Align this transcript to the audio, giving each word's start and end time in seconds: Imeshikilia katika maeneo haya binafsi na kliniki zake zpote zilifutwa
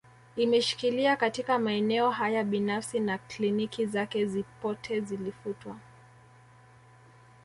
Imeshikilia 0.37 1.15
katika 1.15 1.59
maeneo 1.59 2.11
haya 2.11 2.43
binafsi 2.43 2.99
na 2.99 3.17
kliniki 3.17 3.85
zake 3.85 4.25
zpote 4.27 5.01
zilifutwa 5.01 5.77